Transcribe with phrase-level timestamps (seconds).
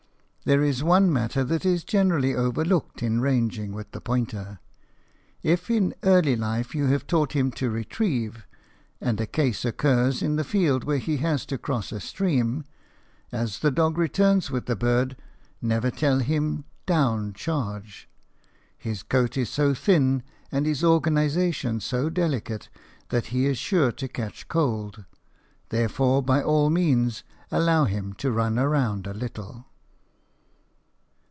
[0.43, 4.57] There is one matter that is generally overlooked in ranging with the pointer.
[5.43, 8.43] If in early life you have taught him to retrieve,
[8.99, 12.63] and a case occurs in the field where he has to cross a stream,
[13.31, 15.15] as the dog returns with the bird,
[15.61, 18.09] never tell him "down charge."
[18.79, 22.67] His coat is so thin and his organization so delicate
[23.09, 25.05] that he is sure to catch cold;
[25.69, 29.67] therefore, by all means, allow him to run around a little.